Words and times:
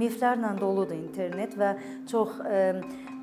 miflərlə 0.00 0.54
doludur 0.60 0.96
internet 0.96 1.54
və 1.60 1.74
çox 2.10 2.40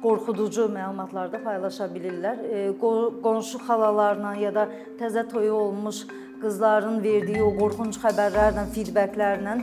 qorxuducu 0.03 0.67
məlumatlar 0.69 1.31
da 1.33 1.41
paylaşa 1.41 1.89
bilirlər. 1.89 2.45
Qonşu 2.77 3.59
xalalarla 3.65 4.35
ya 4.37 4.53
da 4.53 4.67
təzə 4.99 5.25
toyu 5.29 5.53
olmuş 5.57 6.05
qızların 6.37 6.99
verdiyi 7.01 7.41
o 7.41 7.49
qorxunc 7.57 7.97
xəbərlərlə, 7.97 8.67
feedbacklərlə 8.75 9.55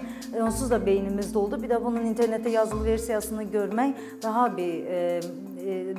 onsuz 0.42 0.72
da 0.72 0.80
beynimiz 0.82 1.30
doldu. 1.34 1.60
Bir 1.62 1.70
də 1.70 1.78
bunun 1.84 2.08
internetdə 2.10 2.50
yazılı 2.50 2.84
versiyasını 2.84 3.46
görmək 3.54 3.94
daha 4.22 4.48
bir 4.56 5.30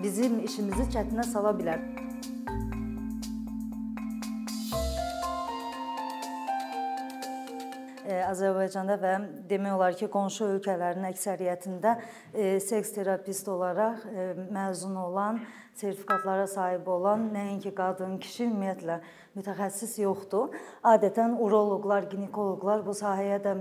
bizim 0.04 0.42
işimizi 0.44 0.92
çətinə 0.92 1.24
sala 1.32 1.56
bilər. 1.56 1.80
Azərbaycanda 8.32 8.98
və 9.02 9.14
demək 9.50 9.76
olar 9.78 9.96
ki, 10.00 10.10
qonşu 10.12 10.48
ölkələrin 10.56 11.06
əksəriyyətində 11.12 11.96
seks 12.66 12.94
terapist 12.96 13.48
olaraq 13.52 14.04
məzun 14.54 14.96
olan, 15.06 15.40
sertifikatlara 15.76 16.48
sahib 16.48 16.88
olan 16.88 17.30
nəinki 17.36 17.74
qadın, 17.76 18.18
kişi 18.24 18.46
ümumiyyətlə 18.50 19.00
mütəxəssis 19.36 19.98
yoxdur. 20.04 20.54
Adətən 20.88 21.36
uroloqlar, 21.40 22.08
ginekoloqlar 22.12 22.86
bu 22.86 22.96
sahəyə 22.96 23.42
də 23.44 23.58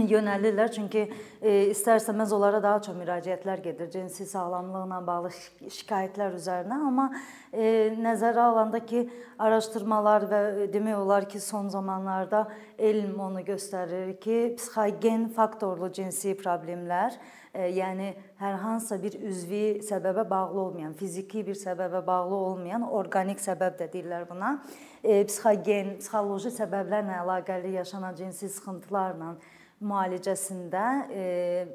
yönəlirlər 0.00 0.70
çünki 0.72 1.02
e, 1.40 1.52
istər-istəməz 1.72 2.32
onlara 2.34 2.62
daha 2.62 2.80
çox 2.84 2.96
müraciətlər 2.96 3.62
gedir 3.64 3.90
cinsi 3.92 4.26
sağlamlıqla 4.28 5.00
bağlı 5.06 5.32
şikayətlər 5.60 6.36
üzərinə, 6.38 6.78
amma 6.88 7.08
e, 7.52 7.92
nəzərə 7.98 8.46
alanda 8.48 8.80
ki, 8.86 9.04
araşdırmalar 9.42 10.26
və 10.30 10.40
demək 10.72 10.96
olar 10.96 11.28
ki, 11.28 11.40
son 11.40 11.68
zamanlarda 11.72 12.46
elm 12.78 13.20
onu 13.20 13.44
göstərir 13.46 14.16
ki, 14.22 14.54
psixogen 14.58 15.28
faktorlu 15.36 15.92
cinsi 15.92 16.36
problemlər, 16.40 17.18
e, 17.52 17.68
yəni 17.76 18.12
hər 18.40 18.58
hansısa 18.64 19.00
bir 19.02 19.18
üzvi 19.20 19.64
səbəbə 19.84 20.24
bağlı 20.30 20.60
olmayan, 20.66 20.92
fiziki 20.96 21.44
bir 21.46 21.58
səbəbə 21.58 22.04
bağlı 22.06 22.34
olmayan 22.50 22.86
orqanik 22.88 23.42
səbəb 23.42 23.80
də 23.80 23.90
deyirlər 23.92 24.28
buna. 24.30 24.58
E, 25.02 25.24
psixogen, 25.26 25.96
psixoloji 26.00 26.54
səbəblərlə 26.54 27.18
əlaqəli 27.22 27.76
yaşanan 27.80 28.14
cinsi 28.16 28.48
sıxıntılarla 28.48 29.34
müalicəsində 29.82 30.86
e, 31.10 31.26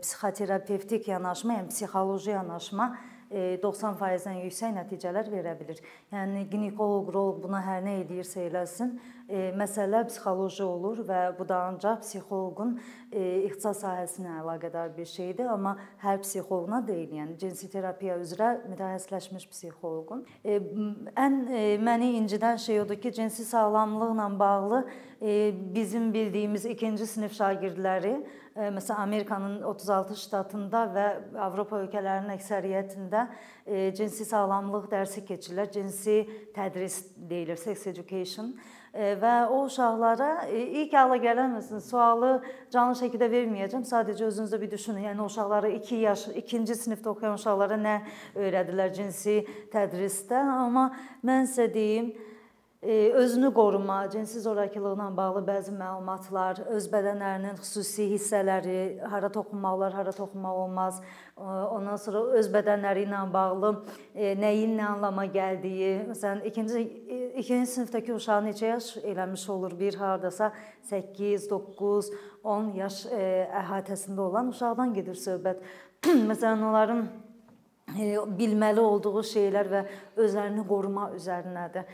psixoterapevtik 0.02 1.08
yanaşma, 1.11 1.59
yəni 1.59 1.72
psixoloji 1.73 2.33
yanaşma 2.33 2.91
90%-dən 3.27 4.38
yüksək 4.45 4.72
nəticələr 4.77 5.27
verə 5.31 5.53
bilər. 5.59 5.81
Yəni 6.14 6.45
ginekoloq, 6.52 7.09
uroloq 7.11 7.41
buna 7.44 7.59
hər 7.66 7.83
nə 7.83 7.97
edirsə 8.05 8.45
eləsin, 8.47 8.95
e, 8.95 9.16
məsələ 9.28 10.06
psixoloji 10.08 10.64
olur 10.64 11.02
və 11.08 11.22
bu 11.38 11.47
da 11.47 11.58
ancaq 11.67 12.00
psixoloqun 12.06 12.78
e, 13.11 13.44
ixtisas 13.47 13.81
sahəsinə 13.83 14.38
əlaqədar 14.42 14.94
bir 14.95 15.09
şeydir, 15.09 15.50
amma 15.52 15.75
hər 16.03 16.22
psixoloquna 16.23 16.80
deyil, 16.88 17.11
yəni 17.20 17.36
cinsi 17.42 17.67
terapiya 17.72 18.16
üzrə 18.23 18.53
mütəxəssisləşmiş 18.70 19.50
psixoloqun. 19.52 20.23
E, 20.48 20.61
ən 21.20 21.38
e, 21.52 21.66
məni 21.83 22.14
incidən 22.22 22.59
şey 22.64 22.81
odur 22.86 23.02
ki, 23.03 23.11
cinsi 23.20 23.45
sağlamlıqla 23.45 24.30
bağlı 24.39 24.81
e, 25.22 25.53
bizim 25.75 26.14
bildiyimiz 26.14 26.66
ikinci 26.66 27.08
sinif 27.08 27.36
şagirdləri 27.36 28.17
Məsələn, 28.58 29.03
Amerikanın 29.03 29.59
36 29.70 30.16
ştatında 30.17 30.80
və 30.95 31.03
Avropa 31.45 31.78
ölkələrinin 31.78 32.33
əksəriyyətində 32.33 33.28
cinsi 33.94 34.25
sağlamlıq 34.25 34.88
dərsi 34.89 35.22
keçirlər. 35.28 35.70
Cinsi 35.75 36.16
tədris 36.55 37.03
deyilir, 37.30 37.59
sex 37.61 37.86
education 37.94 38.55
və 38.97 39.33
o 39.53 39.63
uşaqlara 39.67 40.47
ilk 40.49 40.93
ağla 40.97 41.17
gələn 41.21 41.57
sualı 41.61 42.31
canlı 42.73 42.97
şəkildə 42.97 43.27
verməyəcəm. 43.29 43.83
Sadəcə 43.85 44.25
özünüzdə 44.31 44.59
bir 44.61 44.71
düşünün. 44.71 45.03
Yəni 45.09 45.25
uşaqlara 45.25 45.69
2 45.75 45.99
yaş, 46.01 46.23
2-ci 46.41 46.77
sinifdə 46.81 47.11
oxuyan 47.13 47.37
uşaqlara 47.37 47.77
nə 47.77 47.99
öyrədilər 48.35 48.93
cinsi 48.97 49.43
tədrisdə? 49.73 50.41
Amma 50.41 50.89
mən 51.25 51.45
sizə 51.45 51.69
deyim, 51.73 52.15
özünü 52.82 53.54
qoruma, 53.54 54.10
cinsi 54.10 54.39
zorakılıqla 54.39 55.17
bağlı 55.17 55.42
bəzi 55.48 55.73
məlumatlar, 55.73 56.61
öz 56.70 56.86
bədənlərinin 56.92 57.58
xüsusi 57.58 58.05
hissələri, 58.11 58.99
hara 59.02 59.32
toxunmaq 59.33 59.77
olar, 59.77 59.93
hara 59.93 60.11
toxunmaq 60.11 60.60
olmaz, 60.64 60.99
ondan 61.37 61.98
sonra 61.98 62.20
öz 62.37 62.49
bədənləri 62.54 63.08
ilə 63.08 63.23
bağlı 63.33 63.71
nəyin 64.14 64.77
nə 64.77 64.92
anlama 64.93 65.26
gəldiyi, 65.26 66.05
məsələn, 66.11 66.43
ikinci 66.45 66.83
ikinci 67.42 67.71
sinifdəki 67.71 68.14
uşaq 68.14 68.43
neçə 68.45 68.70
yaş 68.76 68.89
eləmiş 69.02 69.49
olur, 69.49 69.73
bir 69.80 69.98
hardasa 69.98 70.52
8, 70.89 71.49
9, 71.49 72.11
10 72.43 72.73
yaş 72.77 72.99
əhatəsində 73.64 74.21
olan 74.21 74.54
uşaqdan 74.54 74.93
gedir 74.93 75.17
söhbət. 75.17 75.66
məsələn, 76.30 76.61
onların 76.70 77.08
bilməli 78.37 78.83
olduğu 78.83 79.23
şeylər 79.23 79.71
və 79.71 79.82
özlərini 80.20 80.67
qoruma 80.67 81.08
üzərinədir 81.16 81.87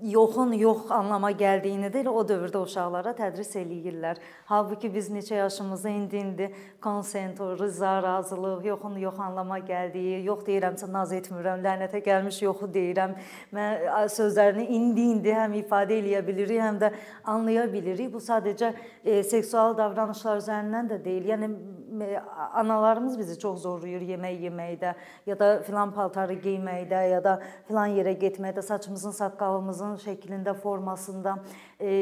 yoxun 0.00 0.52
yox 0.56 0.90
anlama 0.90 1.30
gəldiyini 1.36 1.90
də 1.92 2.00
elə 2.02 2.12
o 2.12 2.22
dövrdə 2.26 2.62
uşaqlara 2.64 3.12
tədris 3.16 3.52
eləyirlər. 3.60 4.20
Halbuki 4.48 4.88
biz 4.94 5.10
neçə 5.12 5.36
yaşımızda 5.36 5.88
indi 5.88 6.16
indi 6.16 6.48
konsent, 6.80 7.40
rıza, 7.40 8.02
razılıq, 8.02 8.64
yoxun 8.66 8.96
yox 9.02 9.20
anlama 9.20 9.58
gəldiyi, 9.58 10.22
yox 10.24 10.46
deyirəmsə 10.48 10.88
naz 10.92 11.12
etmirəm, 11.12 11.60
lənətə 11.66 12.00
gəlmiş 12.06 12.40
yoxu 12.46 12.70
deyirəm. 12.72 13.14
Mən 13.52 14.08
sözlərini 14.16 14.66
indi-indi 14.78 15.36
həm 15.36 15.58
ifadə 15.60 16.00
eləyə 16.00 16.24
bilirik, 16.26 16.62
həm 16.64 16.80
də 16.80 16.92
anlaya 17.24 17.68
bilirik. 17.72 18.12
Bu 18.14 18.22
sadəcə 18.24 18.72
e, 19.04 19.22
seksual 19.22 19.76
davranışlar 19.76 20.40
üzərindən 20.40 20.88
də 20.94 21.02
deyil. 21.04 21.28
Yəni 21.34 21.52
analarımız 22.52 23.18
bizi 23.18 23.38
çox 23.38 23.62
zorlayır 23.62 24.02
yemək 24.06 24.40
yeməkdə 24.46 24.94
ya 25.26 25.36
da 25.38 25.48
filan 25.66 25.92
paltarı 25.94 26.38
geyməkdə 26.40 27.02
ya 27.10 27.20
da 27.24 27.34
filan 27.68 27.92
yerə 27.96 28.14
getməkdə, 28.18 28.62
saçımızın, 28.62 29.14
saqqalımızın 29.18 29.98
şəklində, 30.02 30.54
formasında 30.54 31.36
e, 31.80 31.92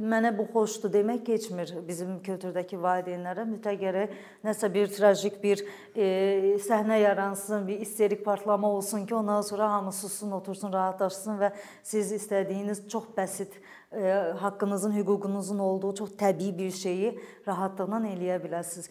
mənə 0.00 0.32
bu 0.38 0.46
xoşdur 0.52 0.92
demək 0.92 1.24
keçmir 1.26 1.74
bizim 1.88 2.18
kültürdəki 2.26 2.78
valideynlərə. 2.80 3.46
Mütəqəri 3.54 4.06
nəsə 4.44 4.72
bir 4.74 4.92
trajik 4.92 5.40
bir 5.42 5.64
e, 5.94 6.58
səhnə 6.66 7.00
yaransın, 7.00 7.66
bir 7.68 7.80
isterik 7.80 8.24
partlama 8.24 8.70
olsun 8.70 9.06
ki, 9.06 9.14
ondan 9.14 9.40
sonra 9.40 9.72
hamı 9.72 9.92
sussun, 9.92 10.32
otursun, 10.36 10.72
rahatlaşsın 10.72 11.40
və 11.40 11.52
siz 11.82 12.12
istədiyiniz 12.12 12.86
çox 12.88 13.10
bəsit 13.16 13.60
haqqınızın, 13.90 14.92
hüququnuzun 14.92 15.58
olduğu 15.58 15.94
çox 15.94 16.10
təbii 16.14 16.58
bir 16.58 16.70
şeyi 16.70 17.18
rahatlıqla 17.46 17.98
eləyə 18.12 18.38
biləsiniz. 18.44 18.86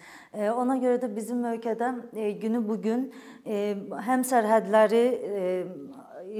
Ona 0.55 0.75
görə 0.77 0.99
də 0.99 1.15
bizim 1.15 1.43
ölkədə 1.53 1.91
günü 2.41 2.59
bu 2.67 2.81
gün 2.81 3.05
həm 3.47 4.25
sərhədləri 4.27 5.05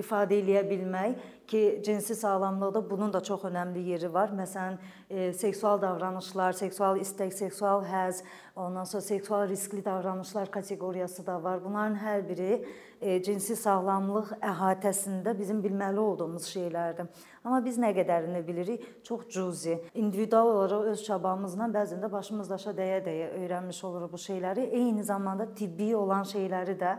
ifadə 0.02 0.42
eləyə 0.42 0.66
bilmək 0.70 1.16
ki, 1.50 1.82
cinsi 1.86 2.16
sağlamlıqda 2.16 2.90
bunun 2.90 3.14
da 3.14 3.22
çox 3.24 3.44
önəmli 3.50 3.82
yeri 3.90 4.14
var. 4.14 4.30
Məsələn, 4.38 4.78
e, 5.10 5.34
seksual 5.34 5.82
davranışlar, 5.82 6.54
seksual 6.54 7.00
istək, 7.02 7.34
seksual 7.34 7.84
həzz, 7.90 8.22
ondan 8.56 8.84
sonra 8.84 9.02
seksual 9.02 9.48
riskli 9.50 9.86
davranışlar 9.86 10.52
kateqoriyası 10.52 11.26
da 11.26 11.44
var. 11.44 11.64
Bunların 11.66 11.96
hər 11.98 12.28
biri 12.30 12.66
e, 13.02 13.18
cinsi 13.24 13.56
sağlamlıq 13.56 14.36
əhatəsində 14.42 15.34
bizim 15.40 15.64
bilməli 15.64 16.00
olduğumuz 16.00 16.46
şeylərdir. 16.54 17.08
Amma 17.44 17.64
biz 17.66 17.80
nə 17.82 17.94
qədərini 17.98 18.44
bilirik? 18.48 18.86
Çox 19.04 19.26
cüzi. 19.30 19.80
İndividual 19.94 20.54
olaraq 20.56 20.92
öz 20.94 21.04
çabamızla 21.04 21.72
bəzən 21.74 22.04
də 22.04 22.12
başımız 22.12 22.50
daşa 22.50 22.76
dəyə-dəyə 22.78 23.32
öyrənmiş 23.40 23.82
oluruq 23.90 24.14
bu 24.14 24.22
şeyləri. 24.22 24.70
Eyni 24.70 25.04
zamanda 25.04 25.50
tibbi 25.56 25.96
olan 25.96 26.24
şeyləri 26.24 26.78
də 26.80 26.98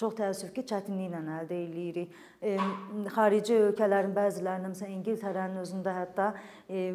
çox 0.00 0.16
təəssüf 0.18 0.52
ki, 0.56 0.64
çətinliklə 0.70 1.20
əldə 1.40 1.56
eləyirik. 1.66 2.14
E, 2.40 2.54
xarici 3.12 3.56
ölkələrin 3.66 4.14
bəzilərində, 4.16 4.70
məsələn 4.72 4.94
İngiltərənin 4.96 5.60
özündə 5.60 5.92
hətta 5.92 6.30
e, 6.68 6.86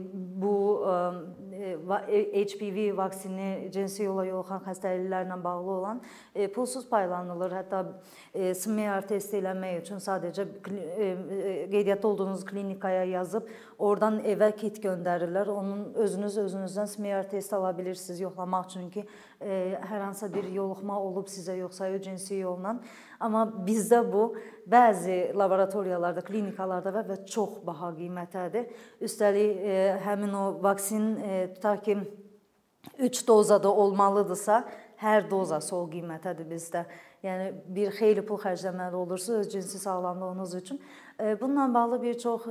bu 0.41 0.55
e, 1.53 1.75
HPV 2.33 2.95
vaksini 2.97 3.69
cinsi 3.73 4.07
yolla 4.07 4.25
yoluxan 4.25 4.63
xəstəliklərlə 4.65 5.37
bağlı 5.43 5.71
olan 5.75 6.01
e, 6.33 6.47
pulsuz 6.47 6.87
paylanılır. 6.89 7.53
Hətta 7.59 7.83
e, 8.33 8.53
smear 8.57 9.05
testi 9.05 9.37
eləmək 9.41 9.83
üçün 9.83 10.01
sadəcə 10.01 10.47
e, 10.47 11.11
qeydiyyatda 11.69 12.07
olduğunuz 12.09 12.45
klinikaya 12.49 13.05
yazıb 13.11 13.49
oradan 13.77 14.21
evə 14.25 14.49
kit 14.57 14.81
göndərirlər. 14.83 15.53
Onun 15.53 15.85
özünüz 16.07 16.39
özünüzdən 16.47 16.89
smear 16.89 17.29
test 17.29 17.53
ala 17.53 17.75
bilirsiniz 17.77 18.23
yoxlamaq 18.25 18.71
üçün 18.71 18.89
ki, 18.89 19.05
e, 19.41 19.77
hər 19.91 20.07
hansısa 20.07 20.31
bir 20.33 20.49
yoluxma 20.57 20.97
olub 21.01 21.29
sizə 21.29 21.57
yoxsa 21.59 21.93
yox 21.93 22.05
cinsi 22.09 22.41
yolla. 22.41 22.79
Amma 23.19 23.45
bizdə 23.67 24.01
bu 24.11 24.33
bəzi 24.67 25.31
laboratoriyalarda, 25.37 26.23
klinikalarda 26.25 26.91
və, 26.95 27.03
və 27.09 27.17
çox 27.29 27.61
baha 27.65 27.93
qiymətədir. 27.95 28.67
Üstəlik 29.05 29.61
e, 29.61 29.75
həmin 30.05 30.33
o 30.35 30.45
vaksin 30.63 31.11
e, 31.17 31.37
tutaq 31.55 31.83
ki 31.85 31.97
3 32.99 33.21
dozada 33.27 33.71
olmalıdırsa, 33.71 34.63
hər 35.01 35.29
dozası 35.29 35.75
o 35.75 35.85
qiymətədir 35.91 36.47
bizdə. 36.49 36.85
Yəni 37.25 37.51
bir 37.75 37.95
xeyli 37.95 38.21
pul 38.25 38.37
xərcləməli 38.43 38.99
olursunuz 38.99 39.45
öz 39.45 39.53
cinsi 39.53 39.79
sağlamlığınız 39.79 40.55
üçün. 40.55 40.81
E, 41.19 41.39
bununla 41.41 41.73
bağlı 41.73 42.01
bir 42.01 42.19
çox 42.19 42.47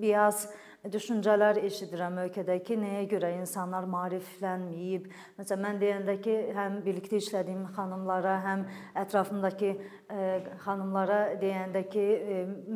bias 0.00 0.48
düşüncələr 0.86 1.58
eşidirəm 1.66 2.20
ölkədəki 2.22 2.76
nəyə 2.78 3.02
görə 3.10 3.32
insanlar 3.40 3.86
maariflənməyib. 3.90 5.08
Məsələn, 5.38 5.64
mən 5.64 5.80
deyəndə 5.82 6.14
ki, 6.22 6.36
həm 6.54 6.78
birlikdə 6.84 7.18
işlədiyim 7.18 7.64
xanımlara, 7.74 8.36
həm 8.44 8.62
ətrafımdakı 9.02 9.72
xanımlara 10.62 11.18
deyəndə 11.42 11.82
ki, 11.90 12.06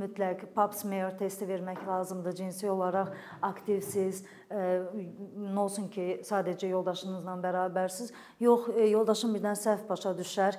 mütləq 0.03 0.49
pap 0.57 0.75
smear 0.75 1.15
testi 1.21 1.47
vermək 1.47 1.87
lazımdır. 1.87 2.37
Cinsi 2.43 2.71
olaraq 2.71 3.15
aktivsiz, 3.43 4.25
nə 4.51 5.59
olsun 5.63 5.89
ki, 5.95 6.21
sadəcə 6.27 6.75
yoldaşınızla 6.75 7.39
bərabərsiz. 7.47 8.11
Yox, 8.43 8.73
yoldaşım 8.91 9.39
birdən 9.39 9.57
səhv 9.63 9.87
başa 9.89 10.17
düşər, 10.19 10.59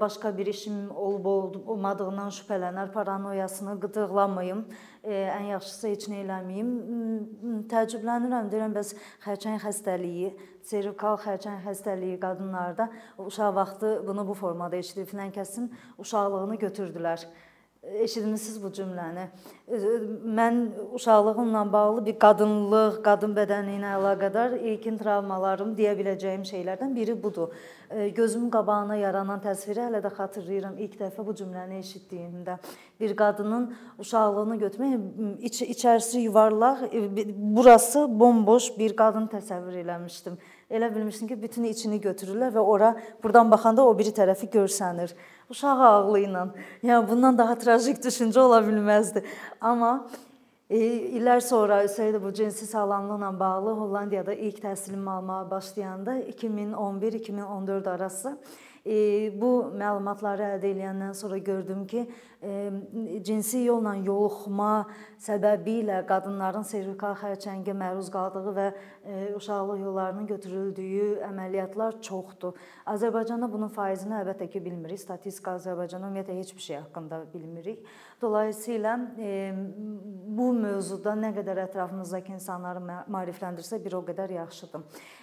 başqa 0.00 0.34
bir 0.36 0.50
işim 0.50 0.90
olub 0.90 1.30
olmadığından 1.70 2.34
şübhələnər, 2.34 2.90
paranoyasını 2.92 3.78
qıdıqlamayım. 3.80 4.66
Ən 5.00 5.46
yaxşısı 5.48 5.88
heç 5.88 6.06
nə 6.12 6.18
eləməyim. 6.20 6.72
Təəccüblənirəm, 7.72 8.50
deyirəm 8.52 8.74
bəs 8.76 8.92
xərçəng 9.24 9.56
xəstəliyi, 9.62 10.34
servikal 10.68 11.16
xərçəng 11.22 11.62
xəstəliyi 11.64 12.18
qadınlarda 12.20 12.90
uşaq 13.24 13.54
vaxtı 13.56 13.92
bunu 14.06 14.26
bu 14.28 14.34
formada 14.34 14.76
eşidib 14.76 15.08
filan 15.08 15.32
kəsin 15.32 15.70
uşaqlığını 16.04 16.60
götürdülər. 16.66 17.24
Eşitmisiniz 17.80 18.58
bu 18.62 18.68
cümləni? 18.76 19.22
Mən 20.36 20.56
uşaqlığımla 20.92 21.62
bağlı 21.72 22.02
bir 22.06 22.18
qadınlıq, 22.20 22.98
qadın 23.06 23.32
bədəni 23.32 23.78
ilə 23.78 23.94
əlaqədar 23.96 24.58
ilkin 24.58 24.98
travmalarım 25.00 25.72
deyə 25.78 25.94
biləcəyim 25.96 26.44
şeylərdən 26.44 26.92
biri 26.92 27.16
budur. 27.22 27.54
Gözümün 27.88 28.52
qabağına 28.52 29.00
yaranan 29.00 29.40
təsviri 29.40 29.80
hələ 29.86 30.02
də 30.04 30.12
xatırlayıram. 30.12 30.76
İlk 30.76 31.00
dəfə 31.00 31.24
bu 31.24 31.32
cümləni 31.40 31.80
eşitdiyimdə 31.80 32.58
bir 33.00 33.16
qadının 33.16 33.70
uşaqlığını 33.98 34.60
götürmək, 34.60 35.00
iç 35.40 35.62
içərisi 35.62 36.26
yuvarlaq, 36.28 36.84
burası 37.56 38.04
bomboş 38.20 38.74
bir 38.78 38.96
qadın 38.96 39.32
təsəvvür 39.32 39.80
eləmişdim. 39.86 40.36
Elə 40.70 40.94
bilmişdim 40.94 41.28
ki, 41.28 41.36
bütün 41.42 41.64
içini 41.66 41.98
götürürlər 42.00 42.52
və 42.54 42.62
ora 42.62 42.94
burdan 43.22 43.50
baxanda 43.50 43.82
o 43.82 43.90
biri 43.98 44.12
tərəfi 44.14 44.46
görsənir 44.52 45.16
uşaq 45.50 45.82
ağlı 45.82 46.20
ilə. 46.28 46.44
Yəni 46.86 47.08
bundan 47.10 47.38
daha 47.38 47.56
trajik 47.58 47.98
düşüncə 48.04 48.38
ola 48.38 48.60
bilməzdi. 48.62 49.24
Amma 49.60 50.06
e, 50.70 50.78
illər 51.18 51.42
sonra 51.42 51.82
üstəlik 51.88 52.22
bu 52.22 52.30
cinsi 52.32 52.70
sağlamlıqla 52.70 53.32
bağlı 53.40 53.74
Hollandiyada 53.82 54.34
ilk 54.34 54.62
təhsilimi 54.62 55.10
almağa 55.10 55.50
başlayanda 55.50 56.20
2011-2014 56.38 57.90
arası 57.90 58.36
e, 58.86 58.94
bu 59.40 59.52
məlumatları 59.74 60.54
əldə 60.54 60.70
edəndən 60.70 61.14
sonra 61.18 61.38
gördüm 61.38 61.86
ki, 61.86 62.06
cinsi 62.40 63.58
yolla 63.66 63.92
yoluxma 64.00 64.86
səbəbi 65.20 65.74
ilə 65.82 65.98
qadınların 66.08 66.64
servikal 66.64 67.12
xərçəngə 67.20 67.74
məruz 67.76 68.08
qaldığı 68.14 68.54
və 68.56 68.68
uşaqlıq 69.36 69.82
yollarının 69.84 70.26
götürüldüyü 70.30 71.20
əməliyyatlar 71.28 72.00
çoxdur. 72.00 72.56
Azərbaycanda 72.88 73.50
bunun 73.52 73.68
faizini 73.68 74.16
əlbəttə 74.22 74.48
ki, 74.48 74.64
bilmirik. 74.64 75.02
Statistika 75.02 75.58
Azərbaycanda 75.60 76.08
ümumiyyətlə 76.08 76.38
heç 76.40 76.56
bir 76.56 76.64
şey 76.64 76.80
haqqında 76.80 77.20
bilmirik. 77.34 77.84
Dolayısıyla 78.22 78.96
bu 80.40 80.50
mövzuda 80.64 81.12
nə 81.20 81.34
qədər 81.36 81.64
ətrafımızdakı 81.68 82.38
insanları 82.40 82.80
maarifləndirsə 83.04 83.84
bir 83.84 84.00
o 84.00 84.04
qədər 84.08 84.32
yaxşıdır. 84.40 84.80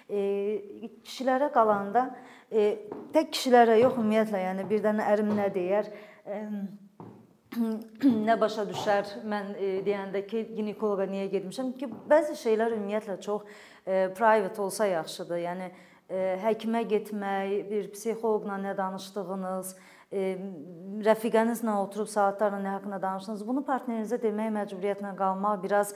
Kişilərə 0.08 1.50
qalanda 1.54 2.12
tək 2.50 3.32
kişilərə 3.34 3.82
yox, 3.82 3.98
ümumiyyətlə, 3.98 4.50
yəni 4.52 4.70
birdən 4.70 5.02
ərim 5.02 5.34
nə 5.34 5.50
deyər? 5.54 5.90
nə 8.28 8.36
başa 8.40 8.66
düşər 8.68 9.10
mən 9.28 9.52
e, 9.56 9.72
deyəndə 9.86 10.24
ki, 10.30 10.44
ginekoloqa 10.58 11.08
niyə 11.10 11.28
getmişəm 11.34 11.74
ki, 11.80 11.90
bəzi 12.10 12.38
şeylər 12.40 12.76
ümumiyyətlə 12.78 13.20
çox 13.24 13.44
e, 13.86 14.08
private 14.18 14.62
olsa 14.62 14.88
yaxşıdır. 14.92 15.44
Yəni 15.44 15.68
e, 15.70 16.24
həkimə 16.44 16.84
getmək, 16.90 17.60
bir 17.72 17.92
psixoloqla 17.96 18.60
nə 18.64 18.76
danışdığınız, 18.78 19.76
rəfiqənizlə 21.04 21.74
oturub 21.82 22.08
saatlarla 22.08 22.62
nə 22.64 22.76
haqqında 22.78 23.02
danışdınız, 23.04 23.42
bunu 23.44 23.60
partnerinizə 23.68 24.16
demək 24.22 24.54
məcburiyyətinə 24.56 25.12
qalmaq 25.20 25.58
biraz 25.66 25.92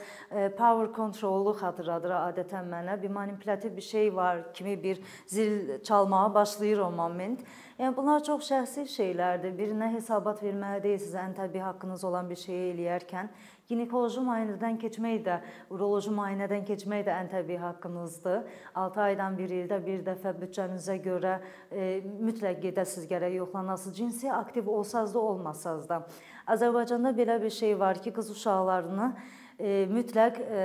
power 0.58 0.90
control-lu 0.92 1.54
xatırladır 1.56 2.12
adətən 2.18 2.68
mənə. 2.68 2.98
Bir 3.00 3.08
manipulyativ 3.08 3.72
bir 3.76 3.86
şey 3.86 4.14
var 4.16 4.42
kimi 4.52 4.76
bir 4.82 5.00
zil 5.26 5.80
çalmağa 5.82 6.34
başlayır 6.34 6.84
o 6.84 6.90
moment. 6.90 7.40
Yəni 7.82 7.96
bunlar 7.96 8.20
çox 8.22 8.44
şəxsi 8.46 8.84
şeylərdir. 8.86 9.56
Birinə 9.58 9.88
hesabat 9.96 10.38
verməli 10.44 10.84
deyilsiniz 10.84 11.16
ən 11.18 11.32
təbii 11.34 11.64
haqqınız 11.64 12.04
olan 12.06 12.28
bir 12.30 12.38
şeyi 12.38 12.68
eləyərkən. 12.76 13.30
Ginekoloji 13.66 14.22
müayinədən 14.22 14.78
keçmək 14.84 15.16
də, 15.26 15.40
uroloji 15.74 16.12
müayinədən 16.14 16.62
keçmək 16.68 17.02
də 17.08 17.16
ən 17.16 17.32
təbii 17.32 17.58
haqqınızdır. 17.58 18.46
6 18.84 19.02
aydan 19.08 19.40
bir 19.40 19.56
ildə 19.58 19.80
bir 19.82 20.06
dəfə 20.06 20.30
büdcənizə 20.44 20.98
görə 21.08 21.34
e, 21.72 21.90
mütləq 22.06 22.62
gedəsiz, 22.68 23.10
gərək 23.10 23.34
yoxlanasınız. 23.40 23.98
Cinsi 23.98 24.30
aktiv 24.30 24.70
olsaz 24.70 25.16
da, 25.16 25.18
olmasaz 25.18 25.90
da. 25.90 26.04
Azərbaycanda 26.46 27.16
belə 27.18 27.42
bir 27.42 27.50
şey 27.50 27.74
var 27.82 27.98
ki, 27.98 28.14
qız 28.14 28.30
uşaqlarını 28.36 29.12
e, 29.58 29.76
mütləq 29.90 30.38
e, 30.38 30.64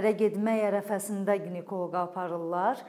ərə 0.00 0.16
getmək 0.24 0.68
ərəfəsində 0.72 1.42
ginekoloqa 1.44 2.06
aparırlar 2.08 2.86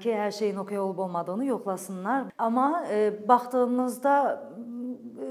ki, 0.00 0.12
hər 0.12 0.32
şeyin 0.34 0.56
okey 0.62 0.78
olub 0.78 0.98
olmadığını 1.06 1.44
yoxlasınlar. 1.44 2.24
Amma 2.38 2.84
e, 2.90 3.28
baxdığımızda 3.28 4.14
e, 5.20 5.28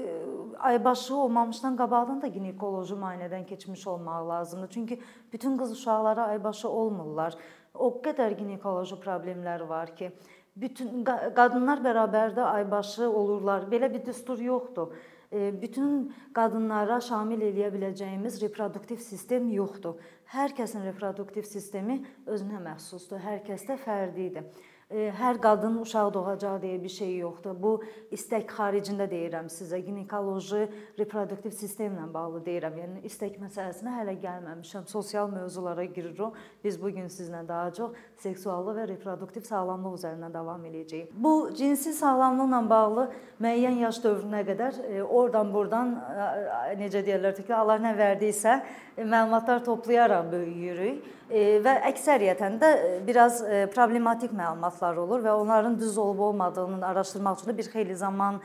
aybaşı 0.58 1.16
olmamışdan 1.16 1.76
qabaqdan 1.76 2.22
da 2.22 2.26
ginekoloji 2.26 2.94
müayinədən 2.94 3.46
keçmiş 3.46 3.86
olmaq 3.86 4.28
lazımdır. 4.28 4.70
Çünki 4.70 5.00
bütün 5.32 5.58
qız 5.58 5.72
uşaqları 5.72 6.22
aybaşı 6.22 6.68
olmurlar. 6.68 7.36
O 7.74 7.88
qədər 8.02 8.34
ginekoloji 8.38 8.98
problemlər 9.04 9.68
var 9.68 9.94
ki, 9.96 10.12
bütün 10.56 11.04
qadınlar 11.36 11.80
bərabərdə 11.84 12.42
aybaşı 12.42 13.10
olurlar. 13.10 13.68
Belə 13.70 13.92
bir 13.92 14.06
düstur 14.06 14.38
yoxdur 14.38 14.94
bütün 15.32 16.10
qadınlara 16.34 16.98
şamil 17.06 17.44
eləyə 17.50 17.70
biləcəyimiz 17.74 18.40
reproduktiv 18.42 18.98
sistem 19.04 19.48
yoxdur. 19.54 20.00
Hər 20.34 20.56
kəsin 20.58 20.82
reproduktiv 20.88 21.46
sistemi 21.46 22.00
özünə 22.26 22.58
məxsusdur. 22.64 23.22
Hər 23.22 23.44
kəsdə 23.46 23.78
fərdidir 23.78 24.48
hər 24.90 25.38
qadın 25.38 25.76
uşaq 25.84 26.08
doğacaq 26.14 26.56
deyə 26.64 26.78
bir 26.82 26.90
şey 26.90 27.12
yoxdur. 27.20 27.54
Bu 27.62 27.72
istək 28.10 28.48
xaricində 28.50 29.06
deyirəm 29.10 29.46
sizə, 29.52 29.78
ginekoloji, 29.86 30.64
reproduktiv 30.98 31.54
sistemlə 31.54 32.08
bağlı 32.10 32.40
deyirəm. 32.46 32.78
Yəni 32.82 33.02
istək 33.06 33.36
məsələsinə 33.38 33.92
hələ 34.00 34.16
gəlməmişəm. 34.24 34.88
Sosial 34.90 35.30
mövzulara 35.30 35.84
giririk. 35.84 36.34
Biz 36.64 36.80
bu 36.82 36.90
gün 36.90 37.06
sizlə 37.06 37.44
daha 37.48 37.70
çox 37.76 37.94
seksuallıq 38.18 38.80
və 38.80 38.88
reproduktiv 38.90 39.46
sağlamlıq 39.46 39.94
üzərindən 40.00 40.34
davam 40.34 40.64
eləyəcəyik. 40.66 41.14
Bu 41.14 41.50
cinsi 41.54 41.94
sağlamlıqla 41.94 42.60
bağlı 42.70 43.06
müəyyən 43.40 43.78
yaş 43.84 44.02
dövrünə 44.02 44.42
qədər 44.50 44.82
e, 44.88 45.02
oradan-burdan 45.02 45.94
e, 45.94 46.74
necə 46.82 47.04
deyirlər 47.06 47.38
ki, 47.38 47.46
Allah 47.54 47.78
nə 47.78 47.94
verdiysə 47.98 48.58
e, 48.96 49.04
məlumatlar 49.04 49.62
toplayaraq 49.64 50.32
böyüyürük 50.32 51.19
və 51.30 51.74
əksəriyyətən 51.92 52.56
də 52.58 52.70
biraz 53.06 53.40
problematik 53.74 54.32
məlumatlar 54.34 54.96
olur 54.98 55.22
və 55.22 55.34
onların 55.38 55.76
düz 55.78 55.98
olub-olmadığını 55.98 56.82
araşdırmaq 56.86 57.38
üçün 57.38 57.52
də 57.52 57.56
bir 57.58 57.68
xeyli 57.70 57.96
zaman 57.96 58.40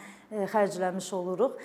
xərcləmiş 0.54 1.08
oluruq. 1.18 1.58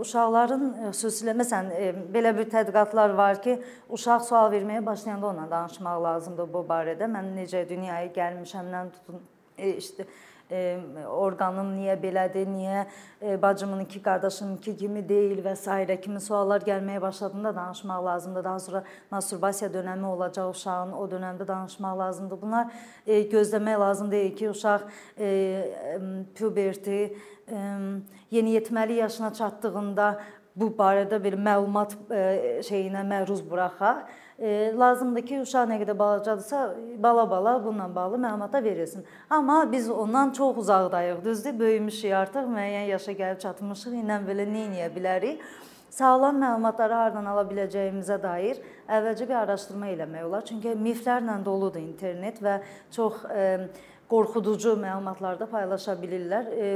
Uşaqların 0.00 0.64
xüsusilə 0.94 1.34
məsələn 1.36 2.08
belə 2.14 2.32
bir 2.38 2.48
tədqiqatlar 2.52 3.16
var 3.18 3.42
ki, 3.44 3.58
uşaq 3.92 4.24
sual 4.24 4.48
verməyə 4.54 4.84
başlayanda 4.86 5.26
onunla 5.28 5.50
danışmaq 5.50 6.02
lazımdır 6.08 6.50
bu 6.54 6.64
barədə. 6.68 7.10
Mən 7.10 7.34
necə 7.36 7.66
dünyaya 7.68 8.08
gəlmişəmdən 8.16 8.92
tutun 8.96 9.22
işte 9.76 10.06
orqanım 11.06 11.68
niyə 11.78 11.94
belədir, 12.02 12.48
niyə 12.50 12.86
bacımın 13.42 13.80
iki 13.84 14.02
qardaşımınki 14.02 14.76
kimi 14.76 15.08
deyil 15.08 15.44
və 15.44 15.54
s. 15.56 15.96
kimi 16.02 16.20
suallar 16.20 16.60
gəlməyə 16.66 17.00
başladığında 17.00 17.54
danışmaq 17.56 18.04
lazımdır. 18.04 18.44
Daha 18.44 18.58
sonra 18.58 18.84
masturbasiya 19.10 19.70
dönəmi 19.70 20.06
olacaq 20.06 20.50
uşağın, 20.50 20.92
o 20.92 21.06
dövrdə 21.10 21.48
danışmaq 21.48 21.98
lazımdır. 21.98 22.42
Bunlar 22.42 22.66
gözləmək 23.06 23.78
lazım 23.80 24.10
deyil 24.10 24.36
ki, 24.36 24.50
uşaq 24.50 24.80
puberti 26.38 27.16
yeniyetməli 28.30 28.92
yaşına 28.92 29.32
çatdığında 29.32 30.20
bu 30.60 30.70
barədə 30.78 31.22
bir 31.24 31.38
məlumat 31.40 31.96
şeyinə 32.68 33.04
məruz 33.08 33.44
buraxaq 33.50 34.04
lazımdır 34.78 35.24
ki, 35.28 35.40
uşaq 35.44 35.66
nə 35.68 35.76
qədər 35.82 35.96
balacadırsa, 35.98 36.60
bala-bala 37.02 37.58
bununla 37.64 37.94
bağlı 37.94 38.16
məlumata 38.16 38.62
verilsin. 38.64 39.04
Amma 39.30 39.72
biz 39.72 39.90
ondan 39.90 40.30
çox 40.30 40.56
uzaqdayıq, 40.56 41.24
düzdür? 41.24 41.58
Böyümüşük 41.58 42.12
artıq, 42.12 42.48
müəyyən 42.48 42.86
yaşa 42.94 43.12
gəlib 43.12 43.42
çatmışıq. 43.42 43.98
İndi 44.00 44.16
belə 44.30 44.46
nə 44.48 44.64
edə 44.70 44.88
bilərik? 44.96 45.44
Sağlam 45.90 46.38
məlumatları 46.40 46.94
hardan 46.94 47.26
ala 47.26 47.42
biləcəyimizə 47.50 48.16
dair 48.22 48.60
əvvəlcə 48.88 49.26
bir 49.28 49.36
araşdırma 49.42 49.88
eləmək 49.90 50.24
olar. 50.24 50.44
Çünki 50.46 50.72
miflərlə 50.78 51.34
doludur 51.44 51.82
internet 51.82 52.38
və 52.40 52.60
çox 52.94 53.24
e, 53.26 53.46
qorxuducu 54.08 54.76
məlumatlar 54.78 55.40
da 55.40 55.50
paylaşa 55.50 55.98
bilirlər. 56.00 56.46
E, 56.54 56.68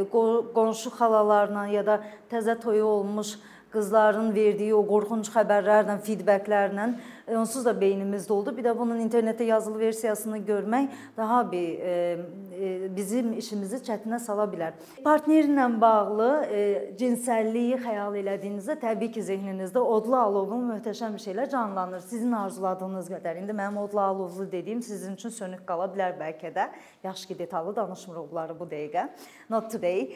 qonşu 0.55 0.91
xalalarla 0.99 1.69
ya 1.73 1.87
da 1.87 2.01
təzə 2.31 2.59
toyu 2.61 2.85
olmuş 2.85 3.37
qızların 3.75 4.31
verdiyi 4.35 4.75
o 4.75 4.83
qorxunc 4.87 5.29
xəbərlərlə, 5.35 5.99
feedbacklərlə 6.07 6.89
onsuz 7.33 7.65
da 7.65 7.73
beynimizdə 7.81 8.33
oldu. 8.33 8.53
Bir 8.57 8.67
də 8.67 8.75
bunun 8.79 9.01
internetdə 9.01 9.45
yazılı 9.49 9.79
versiyasını 9.79 10.39
görmək 10.39 10.89
daha 11.17 11.41
bir 11.53 11.79
e, 11.79 12.19
e, 12.61 12.97
bizim 12.97 13.33
işimizi 13.39 13.81
çətinə 13.87 14.19
sala 14.21 14.47
bilər. 14.51 14.77
Partnerlə 15.05 15.69
bağlı 15.81 16.31
e, 16.45 16.61
cinsəlliyi 17.01 17.81
xəyal 17.85 18.19
elədiyinizdə 18.21 18.79
təbii 18.83 19.13
ki, 19.15 19.25
zehninizdə 19.25 19.81
odlu 19.81 20.17
alovun 20.21 20.69
möhtəşəm 20.73 21.17
şeylər 21.25 21.51
canlanır. 21.53 22.05
Sizin 22.05 22.33
arzuladığınız 22.33 23.11
qədər. 23.17 23.43
İndi 23.43 23.57
mənim 23.57 23.81
odlu 23.81 24.01
alovlu 24.01 24.51
dediyim 24.53 24.83
sizin 24.83 25.15
üçün 25.15 25.35
sönük 25.35 25.67
qala 25.67 25.89
bilər 25.95 26.19
bəlkə 26.21 26.53
də. 26.55 26.69
Yaxşı 27.05 27.29
ki, 27.29 27.39
detallı 27.39 27.77
danışmırıq 27.77 28.31
bunları 28.31 28.59
bu 28.61 28.69
dəqiqə. 28.69 29.09
Not 29.51 29.71
today. 29.73 30.11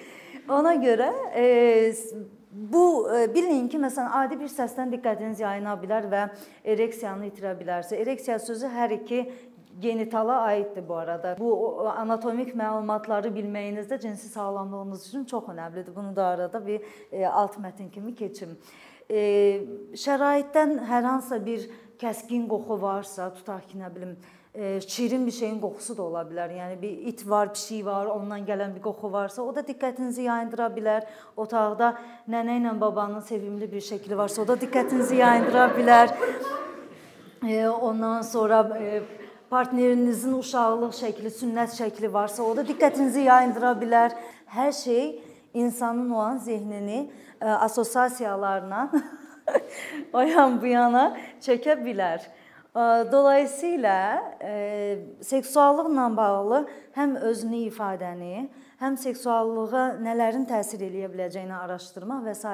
Ona 0.49 0.75
görə 0.75 1.13
e, 1.35 1.47
Bu 2.53 3.09
e, 3.17 3.35
bilin 3.35 3.69
ki, 3.69 3.77
məsələn, 3.79 4.09
adi 4.23 4.39
bir 4.41 4.49
səsdən 4.49 4.89
diqqətiniz 4.95 5.41
yayına 5.43 5.75
bilər 5.83 6.07
və 6.09 6.23
ereksiyanı 6.99 7.29
itirə 7.31 7.55
bilərsə. 7.59 7.97
Ereksiya 7.97 8.39
sözü 8.39 8.69
hər 8.73 8.91
iki 8.99 9.21
genitala 9.81 10.41
aiddir 10.49 10.83
bu 10.89 10.97
arada. 10.97 11.37
Bu 11.39 11.87
anatomik 11.89 12.55
məlumatları 12.57 13.31
bilməyiniz 13.31 13.87
də 13.91 14.01
cinsi 14.01 14.29
sağlamlığınız 14.29 15.07
üçün 15.09 15.25
çox 15.25 15.45
əhəmilidir. 15.45 15.95
Bunu 15.95 16.17
da 16.17 16.27
arada 16.27 16.67
bir 16.67 16.81
e, 17.13 17.27
alt 17.27 17.59
mətn 17.59 17.91
kimi 17.91 18.15
keçim. 18.15 18.57
E, 19.11 19.21
şəraitdən 19.95 20.81
hər 20.91 21.03
hansısa 21.03 21.39
bir 21.47 21.69
kəskin 21.99 22.49
qoxu 22.49 22.81
varsa, 22.83 23.31
tutaq 23.35 23.71
ki, 23.71 23.79
nə 23.79 23.95
bilim, 23.95 24.17
şirin 24.87 25.27
bir 25.27 25.33
şeyin 25.33 25.61
qoxusu 25.61 25.97
da 25.97 26.03
ola 26.03 26.23
bilər. 26.27 26.51
Yəni 26.59 26.83
bir 26.83 27.07
it 27.13 27.23
var, 27.29 27.53
pişik 27.55 27.85
var, 27.87 28.07
ondan 28.07 28.47
gələn 28.47 28.75
bir 28.75 28.83
qoxu 28.83 29.13
varsa, 29.13 29.43
o 29.43 29.55
da 29.55 29.63
diqqətinizi 29.63 30.27
yayındıra 30.27 30.67
bilər. 30.75 31.07
Otaqda 31.37 31.95
nənə 32.29 32.59
ilə 32.61 32.75
babanın 32.81 33.21
sevimli 33.21 33.71
bir 33.73 33.81
şəkli 33.81 34.17
varsa, 34.17 34.43
o 34.43 34.49
da 34.49 34.59
diqqətinizi 34.59 35.23
yayındıra 35.23 35.71
bilər. 35.79 36.15
Ondan 37.43 38.23
sonra 38.23 38.67
partnerinizin 39.51 40.35
uşaqlıq 40.41 40.95
şəkli, 40.99 41.31
sünnət 41.31 41.77
şəkli 41.77 42.11
varsa, 42.13 42.43
o 42.43 42.57
da 42.57 42.65
diqqətinizi 42.67 43.29
yayındıra 43.29 43.73
bilər. 43.79 44.17
Hər 44.51 44.73
şey 44.73 45.23
insanın 45.55 46.11
o 46.11 46.19
an 46.19 46.39
zehnini 46.39 47.11
assosiasiyalarla 47.41 48.91
o 50.13 50.21
yan 50.21 50.59
bu 50.61 50.67
yana 50.67 51.17
çəkə 51.41 51.79
bilər. 51.85 52.27
Dolayısıyla 53.13 54.23
e, 54.43 54.99
seksuallıqla 55.21 56.17
bağlı 56.17 56.67
həm 56.95 57.17
özünü 57.17 57.63
ifadəni, 57.71 58.49
həm 58.83 58.97
seksuallığa 58.99 59.87
nələrin 60.03 60.45
təsir 60.47 60.85
eləyə 60.87 61.09
biləcəyini 61.11 61.55
araşdırmaq 61.55 62.27
və 62.29 62.35
s. 62.35 62.45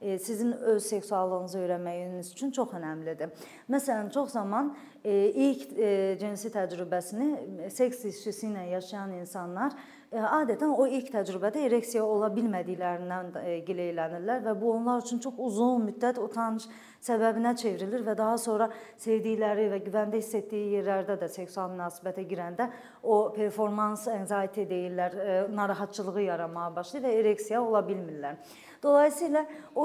E, 0.00 0.18
sizin 0.18 0.52
öz 0.52 0.84
seksuallığınızı 0.84 1.58
öyrənməyiniz 1.58 2.32
üçün 2.34 2.50
çox 2.52 2.74
əhəmilidir. 2.76 3.30
Məsələn, 3.72 4.10
çox 4.12 4.34
zaman 4.36 4.74
e, 5.04 5.14
ilk 5.32 5.78
e, 5.78 6.16
cinsi 6.20 6.52
təcrübəsini 6.52 7.70
seks 7.72 8.04
işçisi 8.04 8.50
ilə 8.50 8.66
yaşayan 8.74 9.14
insanlar 9.22 9.72
adətən 10.12 10.70
o 10.70 10.84
ilk 10.86 11.08
təcrübədə 11.10 11.64
ereksiya 11.66 12.04
ola 12.04 12.28
bilmədiklərindən 12.30 13.32
gileylənirlər 13.66 14.44
və 14.44 14.52
bu 14.60 14.70
onlar 14.76 15.02
üçün 15.02 15.18
çox 15.18 15.34
uzun 15.48 15.88
müddət 15.88 16.20
utanc 16.22 16.68
səbəbinə 17.02 17.56
çevrilir 17.58 18.04
və 18.06 18.14
daha 18.18 18.36
sonra 18.38 18.68
sevdikləri 19.02 19.66
və 19.72 19.80
güvəndə 19.82 20.20
hiss 20.20 20.36
etdiyi 20.38 20.76
yerlərdə 20.78 21.18
də 21.20 21.28
seksual 21.32 21.72
münasibətə 21.74 22.22
girəndə 22.28 22.68
o 23.06 23.32
performans 23.32 24.08
anxiety 24.10 24.66
deyirlər, 24.66 25.16
narahatçılığı 25.54 26.26
yaranmağa 26.26 26.70
başlayır 26.76 27.06
və 27.06 27.18
ereksiya 27.20 27.62
ola 27.62 27.84
bilmirlər. 27.86 28.40
Dolayısıyla 28.82 29.46
o 29.74 29.84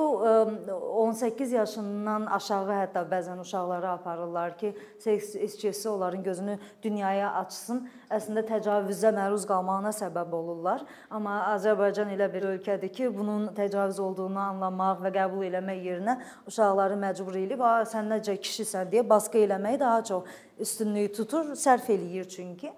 18 0.95 1.51
yaşından 1.51 2.25
aşağı 2.25 2.75
hətta 2.75 3.01
bəzən 3.09 3.39
uşaqları 3.41 3.89
aparırlar 3.89 4.57
ki, 4.57 4.75
seks 4.99 5.35
işçisi 5.35 5.89
onların 5.89 6.23
gözünü 6.23 6.57
dünyaya 6.83 7.31
açsın. 7.39 7.85
Əslində 8.11 8.43
təcavüzə 8.45 9.13
məruz 9.15 9.47
qalmağına 9.47 9.93
səbəb 9.95 10.35
olurlar. 10.35 10.83
Amma 11.09 11.39
Azərbaycan 11.55 12.11
elə 12.13 12.27
bir 12.33 12.45
ölkədir 12.51 12.91
ki, 12.93 13.09
bunun 13.17 13.47
təcavüz 13.57 13.99
olduğunu 13.99 14.39
anlamaq 14.39 15.01
və 15.05 15.13
qəbul 15.17 15.47
eləmək 15.49 15.85
yerinə 15.87 16.17
uşaqları 16.47 16.99
məcbur 17.05 17.37
edib, 17.45 17.61
"A, 17.61 17.81
sən 17.81 18.11
necə 18.11 18.37
kişisən" 18.37 18.91
deyə 18.91 19.07
baskı 19.09 19.37
eləməyi 19.37 19.79
daha 19.79 20.03
çox 20.03 20.23
üstünlüyü 20.59 21.13
tutur, 21.13 21.55
sərf 21.55 21.89
eləyir 21.89 22.27
çünki. 22.27 22.73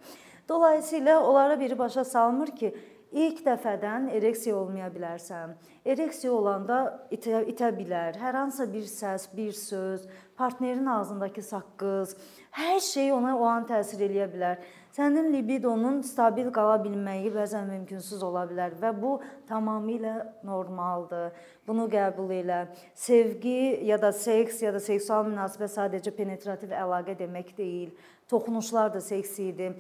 Dolayısıyla 0.50 1.24
onlara 1.24 1.60
biri 1.60 1.80
başa 1.80 2.04
salmır 2.04 2.48
ki, 2.48 2.74
İlk 3.14 3.44
dəfədən 3.46 4.08
ereksiya 4.10 4.56
olmaya 4.58 4.88
bilərsən. 4.90 5.52
Ereksiya 5.86 6.32
olanda 6.34 6.78
itə, 7.14 7.44
itə 7.46 7.68
bilər. 7.76 8.16
Hər 8.18 8.34
hansısa 8.40 8.66
bir 8.72 8.88
səs, 8.90 9.28
bir 9.38 9.52
söz, 9.54 10.08
partnerin 10.34 10.90
ağzındakı 10.90 11.44
saqqız, 11.46 12.16
hər 12.58 12.80
şey 12.82 13.12
ona 13.14 13.36
o 13.38 13.46
an 13.46 13.68
təsir 13.70 14.02
eləyə 14.08 14.26
bilər. 14.34 14.66
Sənin 14.98 15.30
libidonun 15.30 16.02
stabil 16.02 16.50
qala 16.54 16.80
bilməyi 16.82 17.30
bəzən 17.36 17.70
mümkünsüz 17.70 18.26
ola 18.26 18.48
bilər 18.50 18.74
və 18.82 18.90
bu 18.98 19.20
tamamilə 19.50 20.16
normaldır. 20.50 21.38
Bunu 21.68 21.86
qəbul 21.94 22.34
elə. 22.42 22.64
Sevgi 22.98 23.78
ya 23.86 24.02
da 24.02 24.10
seks 24.10 24.66
ya 24.66 24.74
da 24.74 24.82
seksual 24.82 25.30
münasibət 25.30 25.78
sadəcə 25.78 26.18
penetrativ 26.18 26.74
əlaqə 26.82 27.14
demək 27.22 27.54
deyil. 27.62 27.94
Toxunuşlar 28.30 28.90
da 28.94 29.02
seksidir 29.02 29.78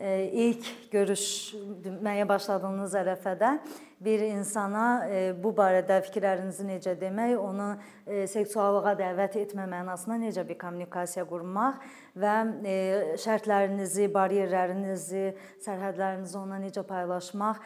ilk 0.00 0.68
görüşməyə 0.92 2.24
başladığınız 2.28 2.94
ərəfədə 3.02 3.50
bir 4.04 4.22
insana 4.26 4.86
bu 5.42 5.52
barədə 5.56 6.00
fikirlərinizi 6.06 6.66
necə 6.66 6.94
demək, 7.00 7.36
onu 7.38 7.68
seksuallığa 8.30 8.96
dəvət 8.98 9.38
etmə 9.44 9.68
mənasında 9.70 10.18
necə 10.24 10.46
bir 10.48 10.58
kommunikasiya 10.58 11.24
qurmaq 11.28 11.78
və 12.18 12.34
şərtlərinizi, 13.22 14.08
baryerlərinizi, 14.12 15.28
sərhədlərinizi 15.64 16.36
ona 16.40 16.58
necə 16.62 16.82
paylaşmaq 16.86 17.62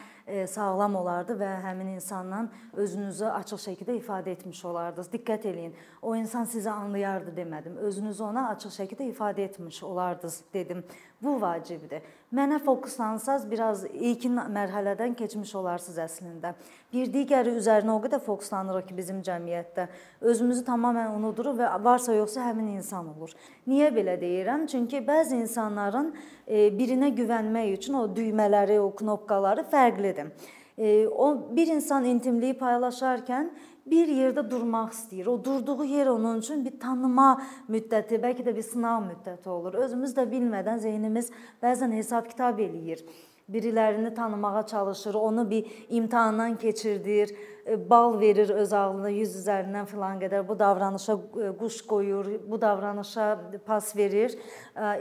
sağlam 0.51 0.95
olardı 0.99 1.37
və 1.39 1.49
həmin 1.63 1.93
insandan 1.95 2.49
özünüzü 2.75 3.29
açıq 3.31 3.63
şəkildə 3.63 3.95
ifadə 3.97 4.33
etmiş 4.35 4.63
olardınız. 4.67 5.09
Diqqət 5.13 5.47
eləyin. 5.47 5.75
O 6.01 6.15
insan 6.15 6.45
sizi 6.45 6.69
anlayardı 6.69 7.31
demədim. 7.37 7.77
Özünüzü 7.87 8.23
ona 8.27 8.49
açıq 8.53 8.75
şəkildə 8.75 9.07
ifadə 9.13 9.47
etmiş 9.47 9.83
olardınız 9.83 10.41
dedim. 10.53 10.83
Bu 11.23 11.41
vacibdir. 11.41 12.03
Mənə 12.27 12.57
fokuslansaz 12.59 13.45
biraz 13.47 13.85
ilkin 13.87 14.33
mərhələdən 14.51 15.13
keçmiş 15.15 15.53
olarsınız 15.55 15.99
əslində. 16.03 16.49
Bir 16.91 17.07
digəri 17.13 17.53
üzərinə 17.55 17.93
o 17.93 18.01
qədər 18.03 18.19
fokuslanırıq 18.25 18.89
ki, 18.89 18.97
bizim 18.97 19.21
cəmiyyətdə 19.23 19.85
özümüzü 20.27 20.65
tamamilə 20.67 21.13
unuduruq 21.15 21.55
və 21.61 21.69
varsa 21.85 22.17
yoxsa 22.17 22.49
həmin 22.49 22.73
insan 22.73 23.07
olur. 23.13 23.31
Niyə 23.63 23.93
belə 23.95 24.17
deyirəm? 24.19 24.67
Çünki 24.67 24.99
bəzi 25.07 25.39
insanların 25.39 26.11
e, 26.43 26.67
birinə 26.75 27.13
güvənmək 27.15 27.71
üçün 27.77 27.95
o 28.01 28.03
düymələri, 28.11 28.75
o 28.83 28.91
knopkaları 28.91 29.63
fərqlidir. 29.71 30.35
E, 30.75 31.07
o 31.07 31.31
bir 31.55 31.71
insan 31.71 32.11
intimliyi 32.11 32.59
paylaşarkən 32.59 33.53
bir 33.91 34.11
yerdə 34.11 34.43
durmaq 34.49 34.91
istəyir. 34.95 35.27
O 35.27 35.37
durduğu 35.45 35.85
yer 35.85 36.07
onun 36.07 36.39
üçün 36.39 36.65
bir 36.65 36.79
tanıma 36.79 37.29
müddəti, 37.69 38.19
bəlkə 38.23 38.45
də 38.47 38.55
bir 38.55 38.65
sınaq 38.65 39.05
müddəti 39.11 39.49
olur. 39.49 39.79
Özümüz 39.87 40.15
də 40.17 40.27
bilmədən 40.31 40.81
zehnimiz 40.83 41.31
bəzən 41.63 41.95
hesab-kitab 41.95 42.59
eləyir. 42.59 43.03
Birilərini 43.49 44.13
tanımağa 44.13 44.65
çalışır, 44.67 45.13
onu 45.13 45.49
bir 45.49 45.85
imtahandan 45.89 46.55
keçirdir 46.55 47.35
E, 47.67 47.89
bal 47.89 48.19
verir 48.19 48.49
öz 48.49 48.73
ağlına 48.73 49.09
100 49.09 49.33
üzərindən 49.41 49.87
filan 49.91 50.19
qədər 50.21 50.45
bu 50.47 50.55
davranışa 50.59 51.13
e, 51.13 51.49
quş 51.59 51.81
qoyur, 51.89 52.29
bu 52.47 52.61
davranışa 52.61 53.25
pas 53.65 53.95
verir, 53.95 54.37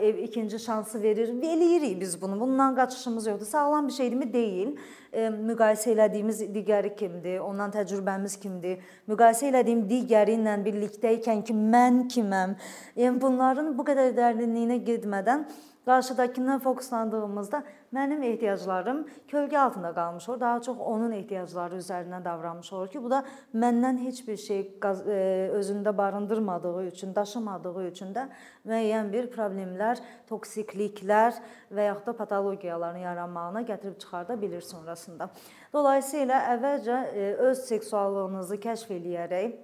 ev 0.01 0.17
ikinci 0.17 0.59
şansı 0.59 1.03
verir. 1.03 1.29
Eləyirik 1.29 2.01
biz 2.01 2.23
bunu. 2.23 2.41
Bundan 2.41 2.77
qaçışımız 2.77 3.27
yoxdur. 3.27 3.47
Sağlam 3.47 3.89
bir 3.89 3.93
şeydirmi? 3.93 4.33
Deyil. 4.33 4.75
E, 5.13 5.29
müqayisə 5.29 5.93
elədiyimiz 5.95 6.43
digəri 6.57 6.97
kimdir? 6.97 7.39
Ondan 7.39 7.71
təcrübəmiz 7.71 8.35
kimdir? 8.43 8.83
Müqayisə 9.09 9.53
elədiyim 9.53 9.87
digəri 9.91 10.35
ilə 10.41 10.59
birlikdə 10.67 11.15
ikən 11.21 11.47
ki, 11.47 11.55
mən 11.55 12.03
kiməm? 12.11 12.59
Yəni 12.99 13.23
bunların 13.23 13.73
bu 13.79 13.87
qədər 13.87 14.11
dərinliyinə 14.19 14.83
getmədən 14.91 15.47
qarşıdakından 15.87 16.59
fokuslandığımızda 16.59 17.63
mənim 17.95 18.23
ehtiyaclarım 18.27 19.05
kölgə 19.31 19.59
altında 19.59 19.95
qalmış 19.95 20.29
olur. 20.29 20.41
Daha 20.41 20.63
çox 20.63 20.79
onun 20.79 21.13
ehtiyacları 21.13 21.79
üzərindən 21.79 22.25
davranmış 22.25 22.73
olur 22.73 22.89
ki, 22.89 23.03
bu 23.03 23.11
da 23.11 23.23
məndən 23.55 24.01
heç 24.03 24.23
bir 24.29 24.37
şey 24.37 24.61
e, 24.61 25.51
özündə 25.55 25.97
barındırmadığı 25.97 26.85
üçün, 26.85 27.15
daşımadığı 27.15 27.87
üçün 27.87 28.15
də 28.15 28.27
müəyyən 28.67 29.13
bir 29.13 29.31
problemlər, 29.31 30.03
toksikliklər 30.31 31.39
və 31.71 31.87
yaxud 31.91 32.07
da 32.07 32.17
patologiyaların 32.17 33.07
yaranmağına 33.07 33.63
gətirib 33.63 33.99
çıxarda 33.99 34.41
bilir 34.43 34.61
sonrasında. 34.61 35.31
Dolayısıyla 35.73 36.43
əvvəlcə 36.57 36.99
e, 37.15 37.33
öz 37.35 37.65
seksuallığınızı 37.69 38.57
kəşf 38.57 38.91
eləyərək, 38.99 39.55